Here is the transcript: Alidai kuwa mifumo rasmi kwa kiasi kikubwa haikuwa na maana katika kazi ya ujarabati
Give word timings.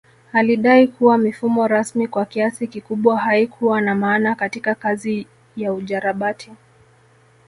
Alidai 0.33 0.87
kuwa 0.87 1.17
mifumo 1.17 1.67
rasmi 1.67 2.07
kwa 2.07 2.25
kiasi 2.25 2.67
kikubwa 2.67 3.17
haikuwa 3.17 3.81
na 3.81 3.95
maana 3.95 4.35
katika 4.35 4.75
kazi 4.75 5.27
ya 5.55 5.73
ujarabati 5.73 6.51